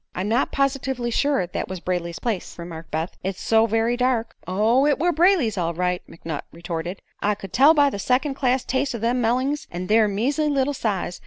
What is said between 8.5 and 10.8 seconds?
taste o' them mellings, an' their measley little